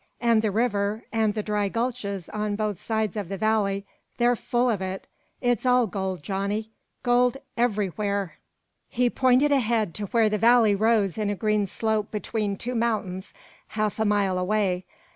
An' 0.19 0.39
the 0.39 0.49
river, 0.49 1.03
an' 1.13 1.33
the 1.33 1.43
dry 1.43 1.69
gulches 1.69 2.27
on 2.29 2.55
both 2.55 2.81
sides 2.81 3.15
of 3.15 3.29
the 3.29 3.37
valley 3.37 3.85
they're 4.17 4.35
full 4.35 4.67
of 4.67 4.81
it! 4.81 5.05
It's 5.41 5.63
all 5.63 5.85
gold, 5.85 6.23
Johnny 6.23 6.71
gold 7.03 7.37
everywhere!" 7.55 8.37
He 8.89 9.11
pointed 9.11 9.51
ahead 9.51 9.93
to 9.93 10.05
where 10.07 10.27
the 10.27 10.39
valley 10.39 10.73
rose 10.73 11.19
in 11.19 11.29
a 11.29 11.35
green 11.35 11.67
slope 11.67 12.09
between 12.09 12.57
two 12.57 12.73
mountains 12.73 13.31
half 13.67 13.99
a 13.99 14.03
mile 14.05 14.39
away. 14.39 14.85